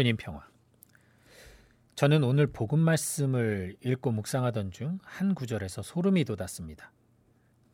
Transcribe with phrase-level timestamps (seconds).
[0.00, 0.48] 주님 평화.
[1.94, 6.90] 저는 오늘 복음 말씀을 읽고 묵상하던 중 한 구절에서 소름이 돋았습니다.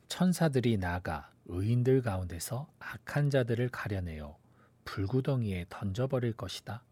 [0.09, 4.37] 천사들이 나가 의인들 가운데서 악한 자들을 가려내어
[4.83, 6.83] 불구덩이에 던져버릴 것이다.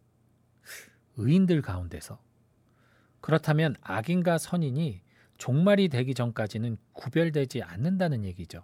[1.17, 2.17] 의인들 가운데서.
[3.19, 5.01] 그렇다면 악인과 선인이
[5.37, 8.63] 종말이 되기 전까지는 구별되지 않는다는 얘기죠.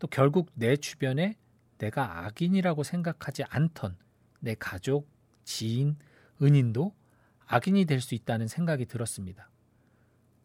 [0.00, 1.36] 또 결국 내 주변에
[1.78, 3.96] 내가 악인이라고 생각하지 않던
[4.40, 5.14] 내 가족,
[5.46, 5.96] 지인,
[6.42, 6.94] 은인도
[7.46, 9.48] 악인이 될 수 있다는 생각이 들었습니다.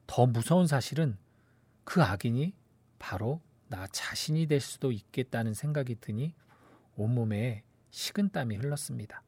[0.08, 1.18] 더 무서운 사실은
[1.84, 2.54] 그 악인이
[3.00, 6.34] 바로 나 자신이 될 수도 있겠다는 생각이 드니
[6.96, 9.24] 온몸에 식은땀이 흘렀습니다.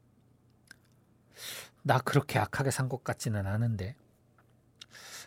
[1.82, 3.96] 나 그렇게 악하게 산 것 같지는 않은데.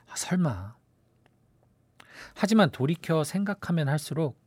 [0.09, 0.77] 아, 설마.
[2.35, 4.39] 하지만 돌이켜 생각하면 할수록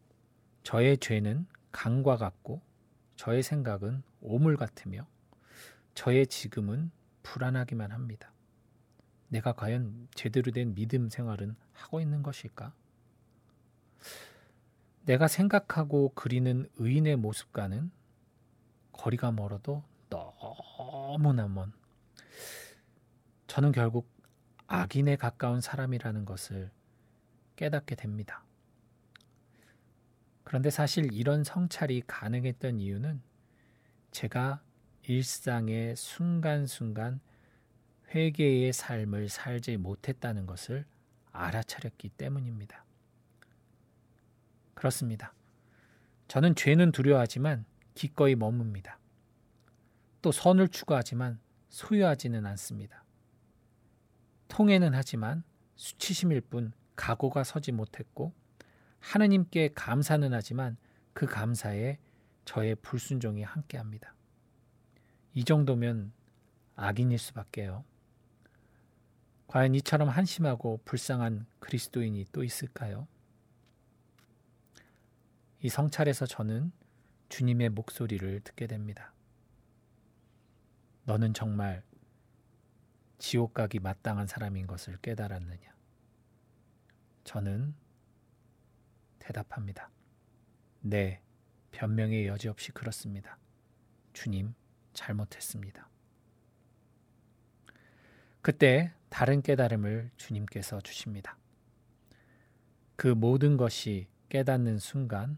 [0.64, 2.62] 저의 죄는 강과 같고
[3.18, 5.06] 저의 생각은 오물 같으며
[6.00, 6.92] 저의 지금은
[7.24, 8.32] 불안하기만 합니다.
[9.28, 12.74] 내가 과연 제대로 된 믿음 생활은 하고 있는 것일까?
[15.04, 17.92] 내가 생각하고 그리는 의인의 모습과는
[18.94, 21.74] 거리가 멀어도 너무나 먼
[23.48, 24.10] 저는 결국
[24.68, 26.72] 악인에 가까운 사람이라는 것을
[27.58, 28.46] 깨닫게 됩니다.
[30.46, 33.22] 그런데 사실 이런 성찰이 가능했던 이유는
[34.12, 34.62] 제가
[35.10, 37.20] 일상의 순간순간
[38.14, 40.86] 회개의 삶을 살지 못했다는 것을
[41.32, 42.86] 알아차렸기 때문입니다.
[44.76, 45.34] 그렇습니다.
[46.28, 48.98] 저는 죄는 두려워하지만 기꺼이 머뭅니다.
[50.22, 53.04] 또 선을 추구하지만 소유하지는 않습니다.
[54.48, 55.42] 통해는 하지만
[55.76, 58.32] 수치심일 뿐 각오가 서지 못했고
[59.00, 60.78] 하느님께 감사는 하지만
[61.14, 61.98] 그 감사에
[62.46, 64.14] 저의 불순종이 함께합니다.
[65.40, 66.12] 이 정도면
[66.76, 67.86] 악인일 수밖에요.
[69.48, 73.08] 과연 이처럼 한심하고 불쌍한 그리스도인이 또 있을까요?
[75.62, 76.74] 이 성찰에서 저는
[77.30, 79.14] 주님의 목소리를 듣게 됩니다.
[81.06, 81.84] 너는 정말
[83.18, 85.74] 지옥 가기 마땅한 사람인 것을 깨달았느냐?
[87.24, 87.74] 저는
[89.20, 89.90] 대답합니다.
[90.82, 91.22] 네,
[91.72, 93.38] 변명의 여지 없이 그렇습니다.
[94.12, 94.54] 주님,
[95.00, 95.88] 잘못했습니다.
[98.42, 101.38] 그때 다른 깨달음을 주님께서 주십니다.
[102.98, 105.38] 그 모든 것이 깨닫는 순간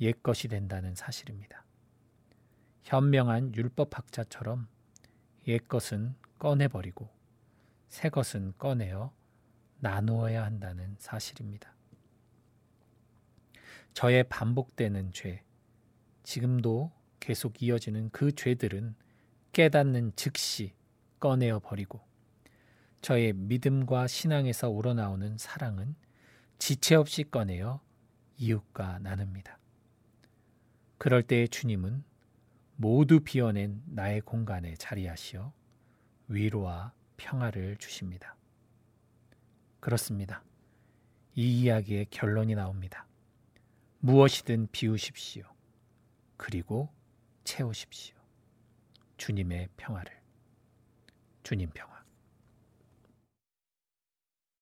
[0.00, 1.64] 옛 것이 된다는 사실입니다.
[2.82, 4.68] 현명한 율법학자처럼
[5.48, 7.08] 옛 것은 꺼내버리고
[7.88, 9.12] 새 것은 꺼내어
[9.80, 11.74] 나누어야 한다는 사실입니다.
[13.94, 15.42] 저의 반복되는 죄,
[16.22, 16.92] 지금도
[17.22, 18.96] 계속 이어지는 그 죄들은
[19.52, 20.72] 깨닫는 즉시
[21.20, 22.00] 꺼내어 버리고
[23.00, 25.94] 저의 믿음과 신앙에서 우러나오는 사랑은
[26.58, 27.80] 지체 없이 꺼내어
[28.38, 29.56] 이웃과 나눕니다.
[30.98, 32.02] 그럴 때의 주님은
[32.74, 35.52] 모두 비워낸 나의 공간에 자리하시어
[36.26, 38.36] 위로와 평화를 주십니다.
[39.78, 40.42] 그렇습니다.
[41.36, 43.06] 이 이야기의 결론이 나옵니다.
[44.00, 45.44] 무엇이든 비우십시오.
[46.36, 46.92] 그리고
[47.52, 48.16] 채우십시오.
[49.18, 50.10] 주님의 평화를.
[51.42, 52.01] 주님 평화.